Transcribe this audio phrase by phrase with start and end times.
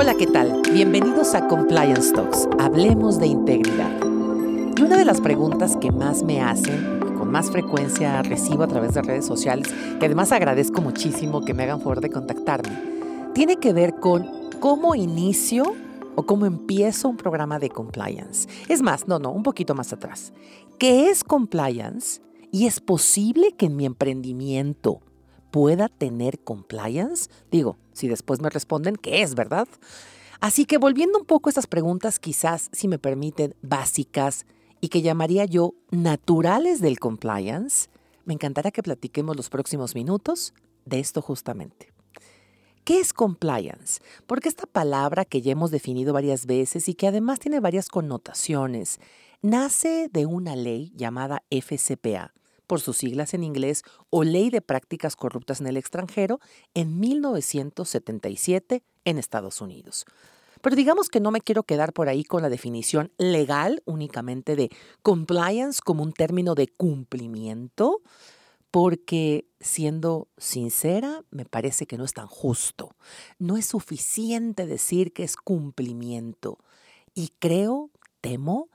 [0.00, 0.62] Hola, ¿qué tal?
[0.72, 2.48] Bienvenidos a Compliance Talks.
[2.60, 3.90] Hablemos de integridad.
[4.76, 8.94] Y una de las preguntas que más me hacen, con más frecuencia recibo a través
[8.94, 9.66] de redes sociales,
[9.98, 12.80] que además agradezco muchísimo que me hagan favor de contactarme,
[13.34, 14.30] tiene que ver con
[14.60, 15.74] cómo inicio
[16.14, 18.48] o cómo empiezo un programa de compliance.
[18.68, 20.32] Es más, no, no, un poquito más atrás.
[20.78, 22.22] ¿Qué es compliance?
[22.52, 25.00] ¿Y es posible que en mi emprendimiento
[25.50, 27.30] pueda tener compliance?
[27.50, 29.68] Digo, si después me responden que es, ¿verdad?
[30.40, 34.46] Así que volviendo un poco a estas preguntas, quizás, si me permiten, básicas
[34.80, 37.88] y que llamaría yo naturales del compliance,
[38.24, 41.92] me encantará que platiquemos los próximos minutos de esto justamente.
[42.84, 44.00] ¿Qué es compliance?
[44.26, 48.98] Porque esta palabra que ya hemos definido varias veces y que además tiene varias connotaciones,
[49.42, 52.32] nace de una ley llamada FCPA,
[52.68, 56.38] por sus siglas en inglés, o Ley de Prácticas Corruptas en el Extranjero,
[56.74, 60.04] en 1977 en Estados Unidos.
[60.60, 64.70] Pero digamos que no me quiero quedar por ahí con la definición legal únicamente de
[65.02, 68.02] compliance como un término de cumplimiento,
[68.70, 72.94] porque siendo sincera, me parece que no es tan justo.
[73.38, 76.58] No es suficiente decir que es cumplimiento.
[77.14, 78.68] Y creo, temo,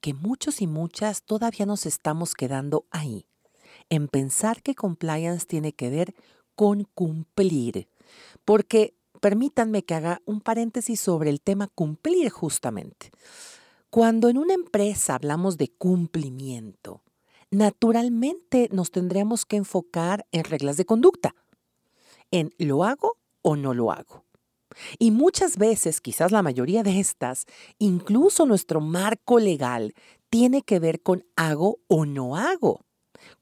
[0.00, 3.26] que muchos y muchas todavía nos estamos quedando ahí
[3.90, 6.14] en pensar que compliance tiene que ver
[6.54, 7.88] con cumplir.
[8.44, 13.10] Porque permítanme que haga un paréntesis sobre el tema cumplir justamente.
[13.90, 17.02] Cuando en una empresa hablamos de cumplimiento,
[17.50, 21.34] naturalmente nos tendríamos que enfocar en reglas de conducta,
[22.30, 24.24] en lo hago o no lo hago.
[24.98, 27.46] Y muchas veces, quizás la mayoría de estas,
[27.78, 29.94] incluso nuestro marco legal
[30.28, 32.87] tiene que ver con hago o no hago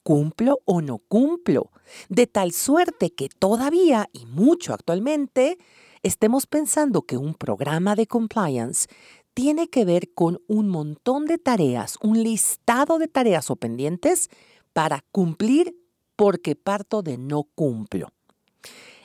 [0.02, 1.70] cumplo o no cumplo,
[2.08, 5.58] de tal suerte que todavía y mucho actualmente
[6.02, 8.88] estemos pensando que un programa de compliance
[9.34, 14.30] tiene que ver con un montón de tareas, un listado de tareas o pendientes
[14.72, 15.76] para cumplir
[16.16, 18.08] porque parto de no cumplo.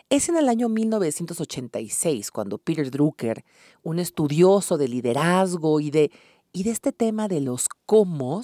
[0.09, 3.45] Es en el año 1986 cuando Peter Drucker,
[3.81, 6.11] un estudioso de liderazgo y de,
[6.51, 8.41] y de este tema de los cómo,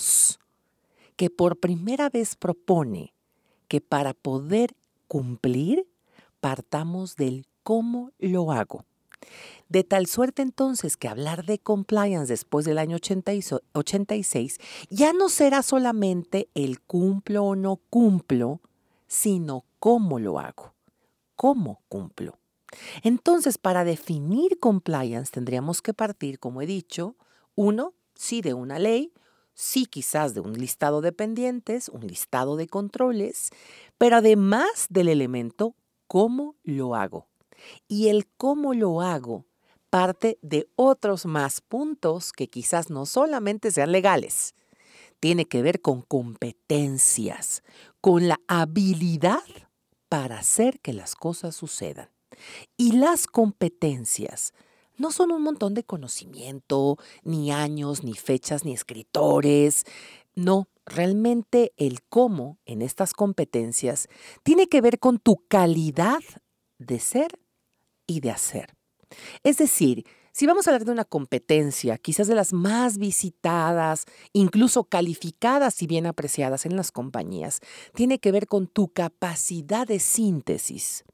[1.18, 3.14] que por primera vez propone
[3.68, 5.86] que para poder cumplir
[6.40, 8.86] partamos del cómo lo hago.
[9.68, 15.64] De tal suerte entonces que hablar de compliance después del año 86 ya no será
[15.64, 18.62] solamente el cumplo o no cumplo,
[19.08, 20.74] sino cómo lo hago,
[21.36, 22.38] cómo cumplo.
[23.04, 27.16] Entonces, para definir compliance tendríamos que partir, como he dicho,
[27.56, 29.12] uno, sí de una ley,
[29.58, 33.50] sí quizás de un listado de pendientes, un listado de controles,
[33.98, 35.76] pero además del elemento
[36.06, 37.28] cómo lo hago.
[37.88, 39.48] Y el cómo lo hago
[39.90, 44.54] parte de otros más puntos que quizás no solamente sean legales,
[45.20, 47.64] tiene que ver con competencias,
[48.00, 49.42] con la habilidad
[50.08, 52.10] para hacer que las cosas sucedan.
[52.78, 54.54] Y las competencias
[54.98, 59.86] no son un montón de conocimiento, ni años, ni fechas, ni escritores.
[60.36, 64.08] No, realmente el cómo en estas competencias
[64.44, 66.22] tiene que ver con tu calidad
[66.80, 67.40] de ser
[68.06, 68.76] y de hacer.
[69.44, 74.84] Es decir, si vamos a hablar de una competencia, quizás de las más visitadas, incluso
[74.84, 77.60] calificadas y bien apreciadas en las compañías,
[77.96, 81.06] tiene que ver con tu capacidad de síntesis.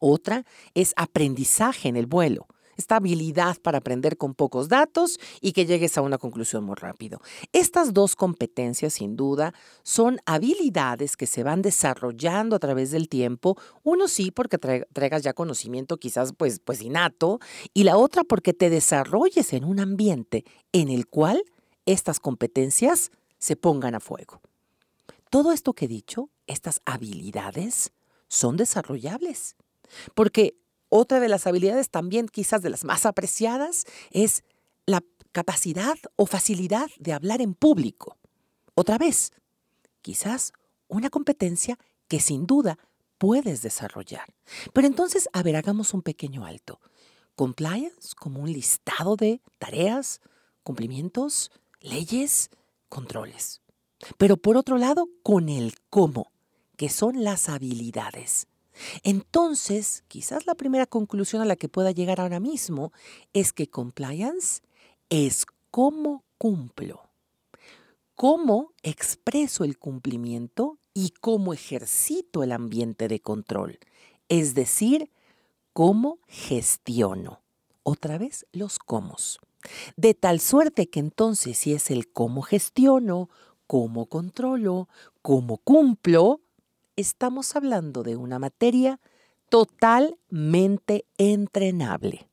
[0.00, 5.66] Otra es aprendizaje en el vuelo esta habilidad para aprender con pocos datos y que
[5.66, 7.20] llegues a una conclusión muy rápido.
[7.52, 13.56] Estas dos competencias, sin duda, son habilidades que se van desarrollando a través del tiempo.
[13.82, 17.40] Uno sí, porque traigas ya conocimiento quizás pues, pues innato,
[17.74, 21.42] y la otra porque te desarrolles en un ambiente en el cual
[21.86, 24.40] estas competencias se pongan a fuego.
[25.30, 27.92] Todo esto que he dicho, estas habilidades,
[28.28, 29.56] son desarrollables.
[30.14, 30.56] Porque
[30.88, 34.44] otra de las habilidades también quizás de las más apreciadas es
[34.86, 35.02] la
[35.32, 38.16] capacidad o facilidad de hablar en público.
[38.74, 39.32] Otra vez,
[40.02, 40.52] quizás
[40.88, 41.78] una competencia
[42.08, 42.78] que sin duda
[43.18, 44.34] puedes desarrollar.
[44.72, 46.80] Pero entonces, a ver, hagamos un pequeño alto.
[47.34, 50.20] Compliance como un listado de tareas,
[50.62, 51.50] cumplimientos,
[51.80, 52.50] leyes,
[52.88, 53.62] controles.
[54.18, 56.32] Pero por otro lado, con el cómo,
[56.76, 58.46] que son las habilidades.
[59.02, 62.92] Entonces, quizás la primera conclusión a la que pueda llegar ahora mismo
[63.32, 64.62] es que compliance
[65.08, 67.08] es cómo cumplo,
[68.14, 73.78] cómo expreso el cumplimiento y cómo ejercito el ambiente de control,
[74.28, 75.10] es decir,
[75.72, 77.42] cómo gestiono.
[77.82, 79.14] otra vez los cómo.
[79.96, 83.30] De tal suerte que entonces si es el cómo gestiono,
[83.66, 84.88] cómo controlo,
[85.22, 86.40] cómo cumplo,
[86.96, 89.00] estamos hablando de una materia
[89.48, 92.28] totalmente entrenable.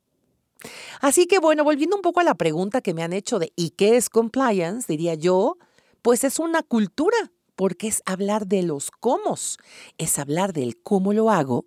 [1.00, 3.70] Así que bueno, volviendo un poco a la pregunta que me han hecho de ¿y
[3.70, 4.86] qué es compliance?
[4.88, 5.58] Diría yo,
[6.02, 9.36] pues es una cultura, porque es hablar de los cómo,
[9.98, 11.66] es hablar del cómo lo hago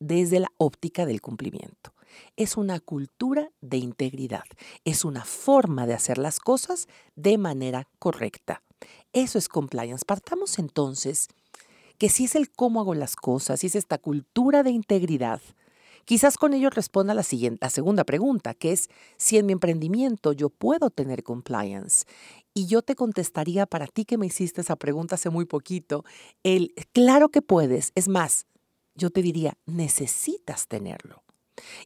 [0.00, 1.94] desde la óptica del cumplimiento.
[2.36, 4.44] Es una cultura de integridad,
[4.84, 8.62] es una forma de hacer las cosas de manera correcta.
[9.12, 10.04] Eso es compliance.
[10.04, 11.28] Partamos entonces
[11.98, 15.40] que si es el cómo hago las cosas, si es esta cultura de integridad,
[16.04, 20.32] quizás con ello responda la, siguiente, la segunda pregunta, que es si en mi emprendimiento
[20.32, 22.06] yo puedo tener compliance.
[22.52, 26.04] Y yo te contestaría para ti que me hiciste esa pregunta hace muy poquito,
[26.42, 28.46] el claro que puedes, es más,
[28.94, 31.22] yo te diría, necesitas tenerlo.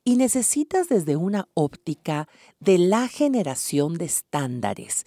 [0.02, 2.28] Y necesitas desde una óptica
[2.58, 5.04] de la generación de estándares.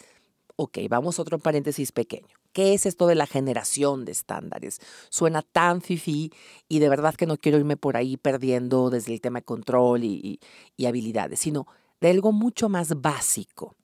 [0.56, 2.41] Ok, vamos a otro paréntesis pequeño.
[2.54, 4.80] ¿Qué es esto de la generación de estándares?
[5.10, 6.32] Suena tan fifi
[6.68, 10.04] y de verdad que no quiero irme por ahí perdiendo desde el tema de control
[10.04, 10.40] y,
[10.76, 11.68] y habilidades, sino
[12.02, 13.76] de algo mucho más básico.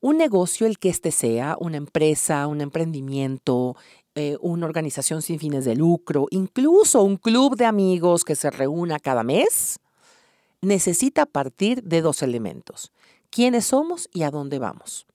[0.00, 3.76] Un negocio, el que éste sea, una empresa, un emprendimiento,
[4.14, 8.98] eh, una organización sin fines de lucro, incluso un club de amigos que se reúna
[8.98, 9.78] cada mes,
[10.62, 12.92] necesita partir de dos elementos.
[13.30, 15.06] ¿Quiénes somos y a dónde vamos?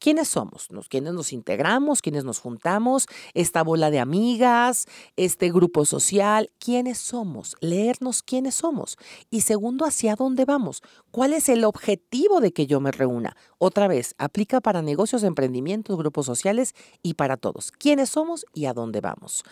[0.00, 0.70] ¿Quiénes somos?
[0.70, 2.00] ¿Nos, ¿Quiénes nos integramos?
[2.00, 3.06] ¿Quiénes nos juntamos?
[3.34, 4.86] Esta bola de amigas,
[5.16, 6.50] este grupo social.
[6.58, 7.54] ¿Quiénes somos?
[7.60, 8.96] Leernos quiénes somos.
[9.28, 10.82] Y segundo, ¿hacia dónde vamos?
[11.10, 13.36] ¿Cuál es el objetivo de que yo me reúna?
[13.58, 17.70] Otra vez, aplica para negocios, emprendimientos, grupos sociales y para todos.
[17.70, 19.44] ¿Quiénes somos y a dónde vamos?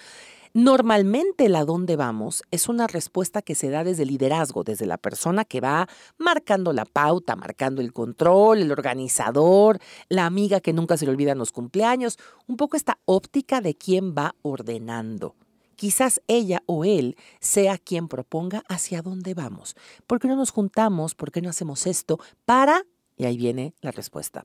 [0.55, 4.99] Normalmente el a dónde vamos es una respuesta que se da desde liderazgo, desde la
[4.99, 9.79] persona que va marcando la pauta, marcando el control, el organizador,
[10.09, 14.15] la amiga que nunca se le olvidan los cumpleaños, un poco esta óptica de quién
[14.17, 15.35] va ordenando.
[15.77, 19.77] Quizás ella o él sea quien proponga hacia dónde vamos.
[20.09, 21.15] ¿Por qué no nos juntamos?
[21.15, 22.19] ¿Por qué no hacemos esto?
[22.45, 22.85] Para,
[23.17, 24.43] y ahí viene la respuesta.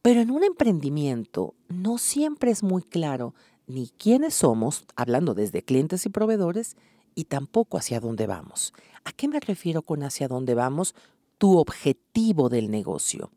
[0.00, 3.34] Pero en un emprendimiento no siempre es muy claro
[3.66, 6.76] ni quiénes somos, hablando desde clientes y proveedores,
[7.14, 8.72] y tampoco hacia dónde vamos.
[9.04, 10.94] ¿A qué me refiero con hacia dónde vamos?
[11.38, 13.30] Tu objetivo del negocio.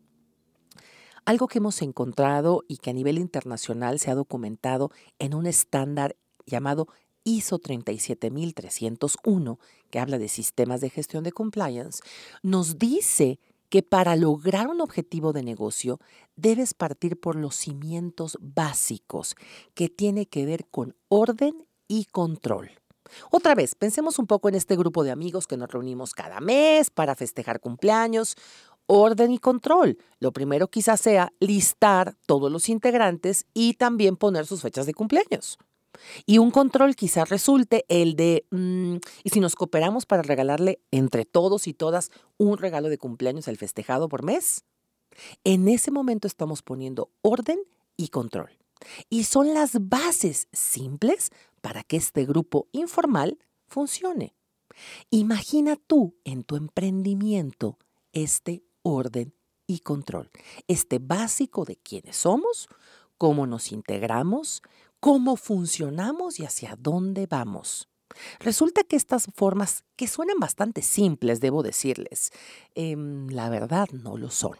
[1.26, 6.16] Algo que hemos encontrado y que a nivel internacional se ha documentado en un estándar
[6.46, 6.88] llamado
[7.26, 9.60] ISO 37301,
[9.90, 12.02] que habla de sistemas de gestión de compliance,
[12.42, 16.00] nos dice que para lograr un objetivo de negocio
[16.36, 19.36] debes partir por los cimientos básicos
[19.74, 22.72] que tiene que ver con orden y control.
[23.32, 26.90] Otra vez, pensemos un poco en este grupo de amigos que nos reunimos cada mes
[26.90, 28.36] para festejar cumpleaños.
[28.86, 29.98] Orden y control.
[30.20, 35.58] Lo primero quizás sea listar todos los integrantes y también poner sus fechas de cumpleaños.
[36.26, 41.26] Y un control quizás resulte el de, mm, ¿y si nos cooperamos para regalarle entre
[41.26, 44.64] todos y todas un regalo de cumpleaños al festejado por mes?
[45.44, 47.60] En ese momento estamos poniendo orden
[47.96, 48.58] y control.
[49.10, 54.36] Y son las bases simples para que este grupo informal funcione.
[55.10, 57.78] Imagina tú en tu emprendimiento
[58.14, 59.34] este orden
[59.66, 60.30] y control,
[60.68, 62.70] este básico de quiénes somos,
[63.18, 64.62] cómo nos integramos,
[65.00, 67.90] cómo funcionamos y hacia dónde vamos.
[68.40, 72.32] Resulta que estas formas, que suenan bastante simples, debo decirles,
[72.76, 74.58] em, la verdad no lo son.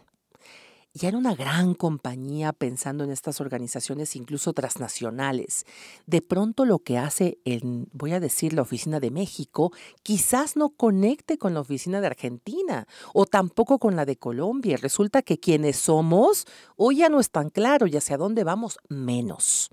[0.94, 5.64] Ya era una gran compañía pensando en estas organizaciones incluso transnacionales.
[6.06, 9.70] De pronto lo que hace, en, voy a decir, la oficina de México,
[10.02, 14.76] quizás no conecte con la oficina de Argentina o tampoco con la de Colombia.
[14.76, 19.70] Resulta que quienes somos hoy ya no es tan claro y hacia dónde vamos menos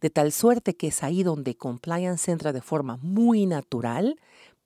[0.00, 4.18] de tal suerte que es ahí donde compliance entra de forma muy natural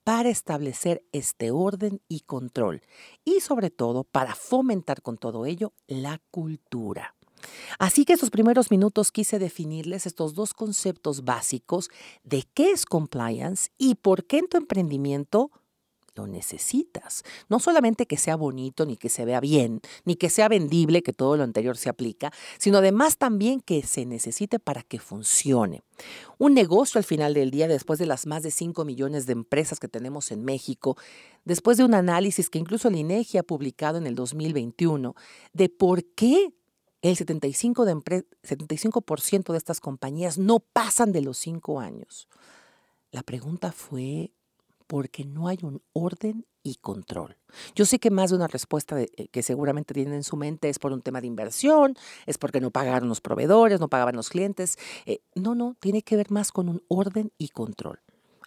[0.05, 2.83] para establecer este orden y control
[3.25, 7.17] y sobre todo para fomentar con todo ello la cultura.
[7.79, 11.91] Así que estos primeros minutos quise definirles estos dos conceptos básicos
[12.25, 15.51] de qué es compliance y por qué en tu emprendimiento
[16.17, 17.23] lo necesitas.
[17.49, 21.13] No solamente que sea bonito, ni que se vea bien, ni que sea vendible, que
[21.13, 25.83] todo lo anterior se aplica, sino además también que se necesite para que funcione.
[26.39, 29.79] Un negocio al final del día, después de las más de 5 millones de empresas
[29.79, 30.97] que tenemos en México,
[31.45, 35.15] después de un análisis que incluso el INEGI ha publicado en el 2021,
[35.53, 36.53] de por qué
[37.03, 39.05] el 75%, de, 75
[39.53, 42.29] de estas compañías no pasan de los 5 años.
[43.13, 44.33] La pregunta fue
[44.87, 47.37] porque no hay un orden y control.
[47.75, 50.79] Yo sé que más de una respuesta eh, que seguramente tienen en su mente es
[50.79, 51.95] por un tema de inversión,
[52.27, 54.77] es porque no pagaron los proveedores, no pagaban los clientes.
[55.07, 58.01] Eh, no, no, tiene que ver más con un orden y control.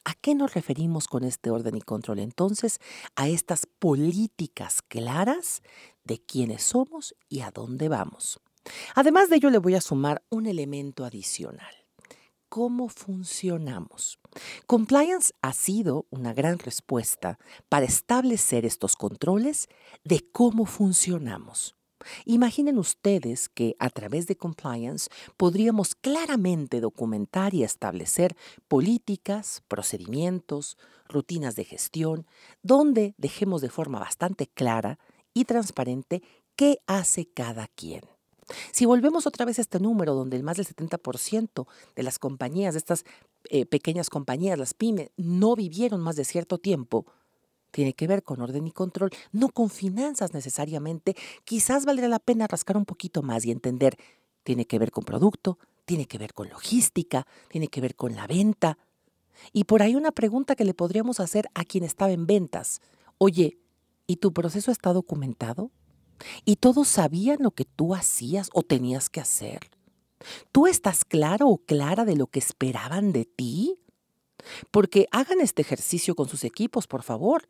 [0.06, 2.20] ¿A qué nos referimos con este orden y control?
[2.20, 2.80] Entonces,
[3.16, 5.62] a estas políticas claras
[6.04, 8.40] de quiénes somos y a dónde vamos.
[8.96, 11.79] Además de ello, le voy a sumar un elemento adicional.
[12.50, 14.18] ¿Cómo funcionamos?
[14.66, 17.38] Compliance ha sido una gran respuesta
[17.70, 19.68] para establecer estos controles
[20.04, 21.76] de cómo funcionamos.
[22.26, 28.36] Imaginen ustedes que a través de compliance podríamos claramente documentar y establecer
[28.68, 30.76] políticas, procedimientos,
[31.08, 32.26] rutinas de gestión,
[32.64, 34.98] donde dejemos de forma bastante clara
[35.36, 36.24] y transparente
[36.56, 38.02] qué hace cada quien.
[38.72, 42.74] Si volvemos otra vez a este número, donde el más del 70% de las compañías,
[42.74, 43.06] de estas
[43.46, 47.06] eh, pequeñas compañías, las pymes, no vivieron más de cierto tiempo,
[47.72, 51.16] tiene que ver con orden y control, no con finanzas necesariamente.
[51.44, 53.98] Quizás valdría la pena rascar un poquito más y entender,
[54.44, 58.28] tiene que ver con producto, tiene que ver con logística, tiene que ver con la
[58.28, 58.78] venta.
[59.54, 62.82] Y por ahí una pregunta que le podríamos hacer a quien estaba en ventas.
[63.18, 63.58] Oye,
[64.08, 65.72] ¿y tu proceso está documentado?
[66.46, 69.70] ¿Y todos sabían lo que tú hacías o tenías que hacer?
[70.52, 73.80] ¿Tú estás claro o clara de lo que esperaban de ti?
[74.72, 77.48] Porque hagan este ejercicio con sus equipos, por favor.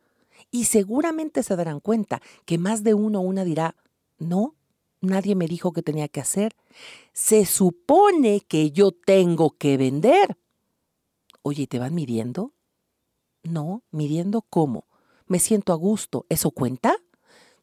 [0.50, 3.76] Y seguramente se darán cuenta que más de uno o una dirá,
[4.18, 4.54] no,
[5.00, 6.56] nadie me dijo que tenía que hacer.
[7.12, 10.38] Se supone que yo tengo que vender.
[11.42, 12.52] Oye, ¿te van midiendo?
[13.42, 14.86] No, midiendo cómo.
[15.26, 16.26] Me siento a gusto.
[16.28, 16.96] ¿Eso cuenta?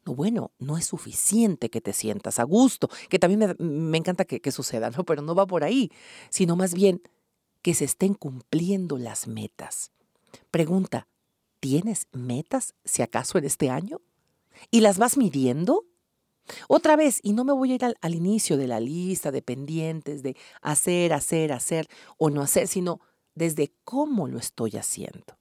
[0.08, 4.40] No, bueno, no es suficiente que te sientas a gusto, que también me, encanta que,
[4.40, 5.04] que suceda, ¿no?
[5.04, 5.90] Pero no va por ahí,
[6.30, 7.02] sino más bien
[7.62, 9.92] que se estén cumpliendo las metas.
[10.50, 11.06] Pregunta,
[11.60, 14.00] ¿Tienes metas, si acaso, en este año?
[14.70, 15.86] ¿Y las vas midiendo?
[16.68, 20.22] Otra vez, y no me voy a ir al, inicio de la lista de pendientes,
[20.22, 23.00] de hacer, hacer, hacer o no hacer, sino
[23.34, 25.36] desde cómo lo estoy haciendo.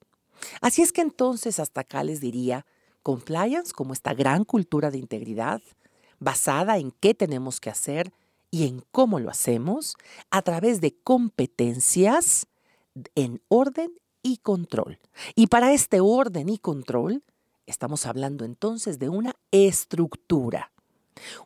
[0.60, 2.66] Así es que entonces hasta acá les diría,
[3.08, 5.62] compliance como esta gran cultura de integridad,
[6.20, 8.12] basada en qué tenemos que hacer
[8.52, 9.96] y en cómo lo hacemos,
[10.30, 12.48] a través de competencias
[13.16, 15.00] en orden y control.
[15.36, 17.24] Y para este orden y control,
[17.66, 20.74] estamos hablando entonces de una estructura.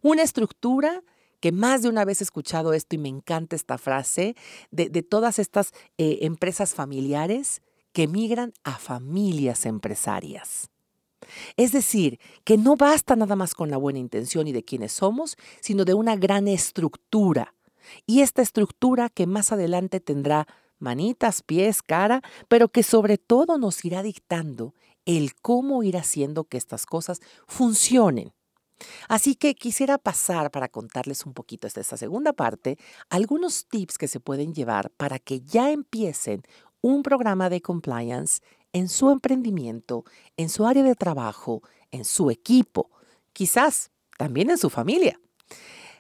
[0.01, 1.03] Una estructura
[1.41, 4.36] que más de una vez he escuchado esto y me encanta esta frase,
[4.72, 7.62] de, todas estas eh, empresas familiares
[7.94, 10.72] que migran a familias empresarias.
[11.57, 15.38] Es decir, que no basta nada más con la buena intención y de quienes somos,
[15.61, 17.53] sino de una gran estructura.
[18.05, 20.47] Y esta estructura que más adelante tendrá
[20.79, 24.73] manitas, pies, cara, pero que sobre todo nos irá dictando
[25.05, 28.33] el cómo ir haciendo que estas cosas funcionen.
[29.07, 32.77] Así que quisiera pasar para contarles un poquito esta, esta segunda parte,
[33.09, 36.43] algunos tips que se pueden llevar para que ya empiecen
[36.81, 38.41] un programa de compliance
[38.73, 40.05] en su emprendimiento,
[40.37, 41.61] en su área de trabajo,
[41.91, 42.89] en su equipo,
[43.33, 45.19] quizás también en su familia.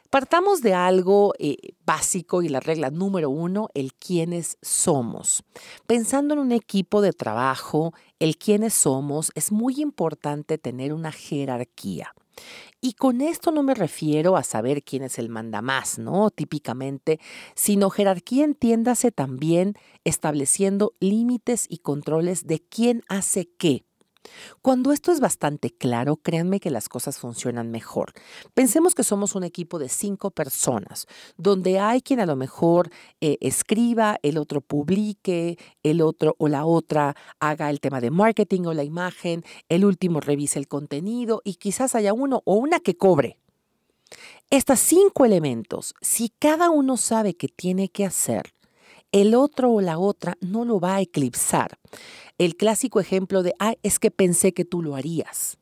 [0.09, 5.41] Partamos de algo eh, básico y la regla número uno, el quiénes somos.
[5.87, 12.13] Pensando en un equipo de trabajo, el quiénes somos, es muy importante tener una jerarquía.
[12.83, 16.31] Y con esto no me refiero a saber quién es el mandamás, ¿no?
[16.31, 17.19] Típicamente,
[17.53, 23.85] sino jerarquía entiéndase también estableciendo límites y controles de quién hace qué.
[24.61, 28.13] Cuando esto es bastante claro, créanme que las cosas funcionan mejor.
[28.53, 33.37] Pensemos que somos un equipo de cinco personas, donde hay quien a lo mejor eh,
[33.41, 38.73] escriba, el otro publique, el otro o la otra haga el tema de marketing o
[38.73, 43.37] la imagen, el último revise el contenido y quizás haya uno o una que cobre.
[44.49, 48.53] Estos cinco elementos, si cada uno sabe qué tiene que hacer,
[49.11, 51.77] el otro o la otra no lo va a eclipsar.
[52.37, 55.57] El clásico ejemplo de, ah, es que pensé que tú lo harías.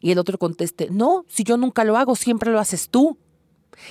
[0.00, 3.18] Y el otro conteste, no, si yo nunca lo hago, siempre lo haces tú.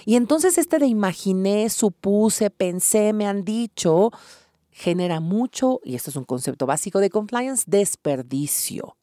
[0.05, 4.11] Y entonces este de imaginé, supuse, pensé, me han dicho,
[4.69, 8.97] genera mucho, y esto es un concepto básico de compliance, desperdicio.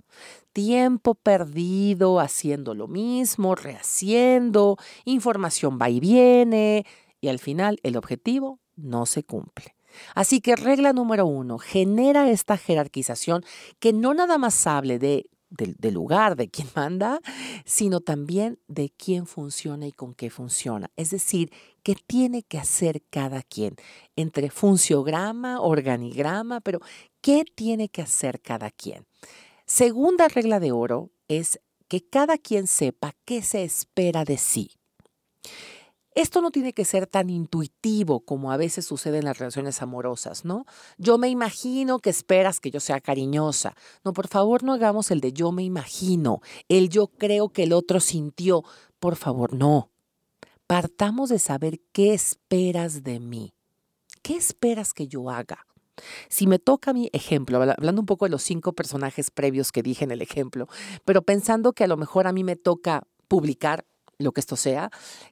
[0.52, 6.86] Tiempo perdido haciendo lo mismo, rehaciendo, información va y viene,
[7.20, 9.77] y al final el objetivo no se cumple.
[10.14, 13.44] Así que regla número uno, genera esta jerarquización
[13.78, 17.20] que no nada más hable de del, lugar, de quién manda,
[17.64, 20.90] sino también de quién funciona y con qué funciona.
[20.96, 21.50] Es decir,
[21.82, 23.76] qué tiene que hacer cada quien
[24.16, 26.80] entre funciograma, organigrama, pero
[27.20, 29.06] qué tiene que hacer cada quien.
[29.66, 34.72] Segunda regla de oro es que cada quien sepa qué se espera de sí.
[36.18, 40.44] Esto no tiene que ser tan intuitivo como a veces sucede en las relaciones amorosas,
[40.44, 40.66] ¿no?
[40.96, 43.76] Yo me imagino que esperas que yo sea cariñosa.
[44.02, 47.72] No, por favor, no hagamos el de yo me imagino, el yo creo que el
[47.72, 48.64] otro sintió.
[48.98, 49.92] Por favor, no.
[50.66, 53.54] Partamos de saber qué esperas de mí.
[54.20, 55.68] ¿Qué esperas que yo haga?
[56.28, 60.02] Si me toca mi ejemplo, hablando un poco de los cinco personajes previos que dije
[60.02, 60.66] en el ejemplo,
[61.04, 63.84] pero pensando que a lo mejor a mí me toca publicar
[64.18, 64.90] lo que esto sea,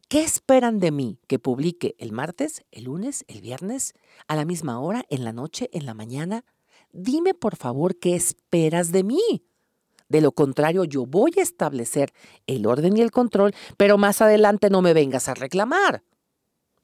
[0.09, 1.19] ¿qué esperan de mí?
[1.27, 3.95] ¿Que publique el martes, el lunes, el viernes,
[4.29, 6.45] a la misma hora, en la noche, en la mañana?
[6.93, 9.45] Dime por favor qué esperas de mí.
[10.09, 12.13] De lo contrario, yo voy a establecer
[12.47, 16.05] el orden y el control, pero más adelante no me vengas a reclamar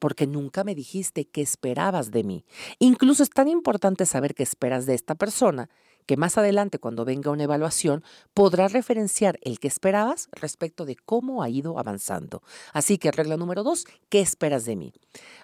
[0.03, 2.43] porque nunca me dijiste qué esperabas de mí.
[2.77, 5.69] Incluso es tan importante saber qué esperas de esta persona
[6.05, 11.41] que más adelante cuando venga una evaluación podrás referenciar el que esperabas respecto de cómo
[11.41, 12.43] ha ido avanzando.
[12.73, 14.93] Así que regla número dos, ¿qué esperas de mí?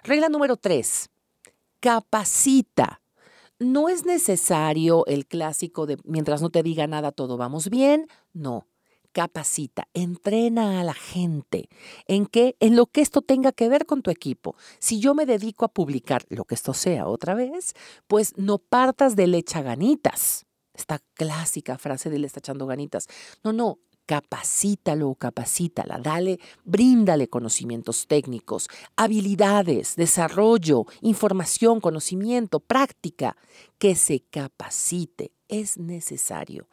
[0.04, 1.08] Regla número tres,
[1.80, 3.00] capacita.
[3.58, 8.66] No es necesario el clásico de mientras no te diga nada todo vamos bien, no
[9.12, 11.68] capacita, entrena a la gente
[12.06, 14.56] en que en lo que esto tenga que ver con tu equipo.
[14.78, 17.74] Si yo me dedico a publicar lo que esto sea otra vez,
[18.06, 20.46] pues no partas de lecha ganitas.
[20.74, 23.06] Esta clásica frase de le está echando ganitas.
[23.44, 23.78] No, no,
[24.10, 33.36] capacítalo capacítala, dale, bríndale conocimientos técnicos, habilidades, desarrollo, información, conocimiento, práctica,
[33.78, 36.66] que se capacite, es necesario.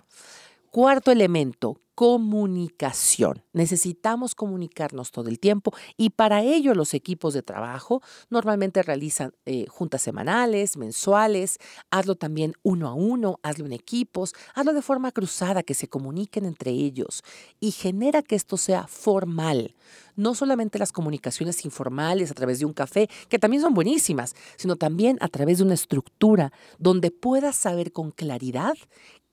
[0.72, 3.44] Cuarto elemento, comunicación.
[3.54, 9.66] Necesitamos comunicarnos todo el tiempo y para ello los equipos de trabajo normalmente realizan eh,
[9.68, 11.58] juntas semanales, mensuales,
[11.90, 16.46] hazlo también uno a uno, hazlo en equipos, hazlo de forma cruzada, que se comuniquen
[16.46, 17.24] entre ellos
[17.60, 19.74] y genera que esto sea formal.
[20.16, 24.76] No solamente las comunicaciones informales a través de un café, que también son buenísimas, sino
[24.76, 28.76] también a través de una estructura donde puedas saber con claridad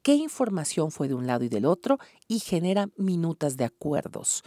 [0.05, 4.45] qué información fue de un lado y del otro y genera minutas de acuerdos.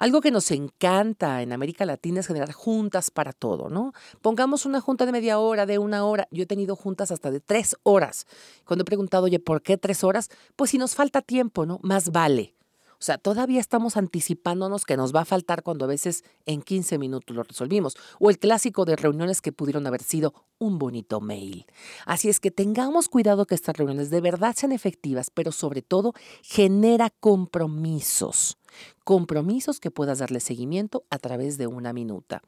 [0.00, 3.92] Algo que nos encanta en América Latina es generar juntas para todo, ¿no?
[4.22, 6.28] Pongamos una junta de media hora, de una hora.
[6.30, 8.26] Yo he tenido juntas hasta de tres horas.
[8.64, 10.30] Cuando he preguntado, oye, ¿por qué tres horas?
[10.56, 11.80] Pues si nos falta tiempo, ¿no?
[11.82, 12.57] Más vale.
[13.00, 16.98] O sea, todavía estamos anticipándonos que nos va a faltar cuando a veces en 15
[16.98, 17.96] minutos lo resolvimos.
[18.18, 21.64] O el clásico de reuniones que pudieron haber sido un bonito mail.
[22.06, 26.12] Así es que tengamos cuidado que estas reuniones de verdad sean efectivas, pero sobre todo
[26.42, 28.58] genera compromisos.
[29.04, 32.42] Compromisos que puedas darle seguimiento a través de una minuta.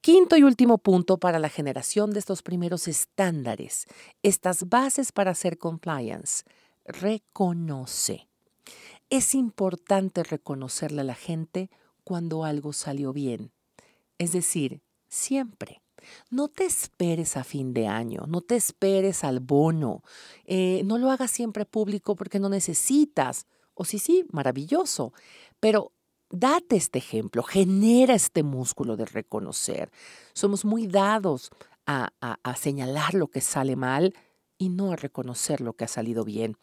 [0.00, 3.86] Quinto y último punto para la generación de estos primeros estándares,
[4.22, 6.44] estas bases para hacer compliance.
[6.84, 8.26] Reconoce.
[9.08, 11.70] Es importante reconocerle a la gente
[12.02, 13.52] cuando algo salió bien.
[14.18, 15.82] Es decir, siempre.
[16.30, 20.04] No te esperes a fin de año, no te esperes al bono,
[20.44, 23.46] eh, no lo hagas siempre público porque no necesitas.
[23.74, 25.12] O sí, sí, maravilloso,
[25.58, 25.92] pero
[26.30, 29.90] date este ejemplo, genera este músculo de reconocer.
[30.32, 31.50] Somos muy dados
[31.86, 34.14] a, a señalar lo que sale mal
[34.58, 36.56] y no a reconocer lo que ha salido bien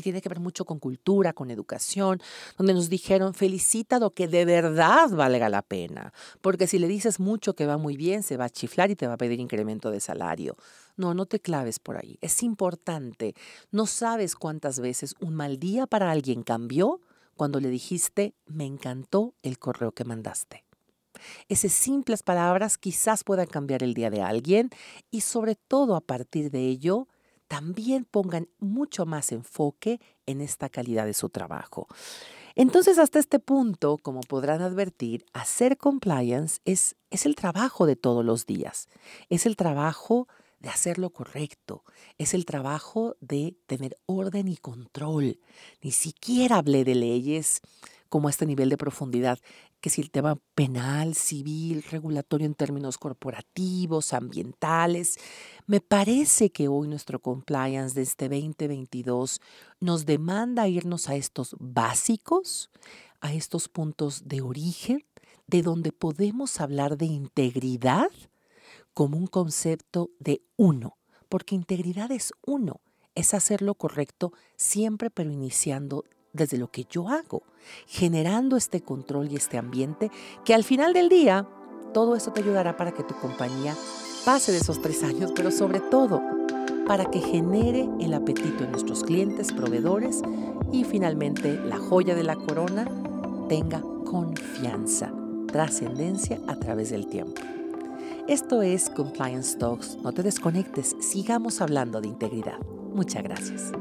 [0.00, 2.20] y tiene que ver mucho con cultura, con educación,
[2.58, 7.20] donde nos dijeron, felicita lo que de verdad valga la pena, porque si le dices
[7.20, 9.90] mucho que va muy bien, se va a chiflar y te va a pedir incremento
[9.90, 10.56] de salario.
[10.96, 12.18] No, no te claves por ahí.
[12.20, 13.34] Es importante.
[13.70, 17.00] No sabes cuántas veces un mal día para alguien cambió
[17.36, 20.64] cuando le dijiste, me encantó el correo que mandaste.
[21.48, 24.70] Esas simples palabras quizás puedan cambiar el día de alguien
[25.10, 27.08] y sobre todo a partir de ello,
[27.50, 31.88] también pongan mucho más enfoque en esta calidad de su trabajo.
[32.54, 38.24] Entonces, hasta este punto, como podrán advertir, hacer compliance es, es el trabajo de todos
[38.24, 38.86] los días.
[39.30, 40.28] Es el trabajo
[40.60, 41.82] de hacer lo correcto.
[42.18, 45.40] Es el trabajo de tener orden y control.
[45.82, 47.62] Ni siquiera hablé de leyes
[48.08, 49.40] como a este nivel de profundidad,
[49.80, 55.18] que si el tema penal, civil, regulatorio en términos corporativos, ambientales,
[55.66, 59.40] me parece que hoy nuestro compliance de este 2022
[59.80, 62.70] nos demanda irnos a estos básicos,
[63.20, 65.04] a estos puntos de origen,
[65.46, 68.10] de donde podemos hablar de integridad
[68.94, 72.80] como un concepto de uno, porque integridad es uno,
[73.14, 77.42] es hacer lo correcto siempre pero iniciando desde lo que yo hago,
[77.86, 80.10] generando este control y este ambiente
[80.44, 81.46] que al final del día
[81.92, 83.74] todo eso te ayudará para que tu compañía
[84.24, 86.22] pase de esos tres años, pero sobre todo
[86.86, 90.22] para que genere el apetito en nuestros clientes, proveedores
[90.72, 92.86] y finalmente la joya de la corona
[93.48, 95.12] tenga confianza,
[95.46, 97.40] trascendencia a través del tiempo.
[98.28, 99.98] Esto es Compliance Talks.
[100.02, 102.58] No te desconectes, sigamos hablando de integridad.
[102.92, 103.72] Muchas gracias.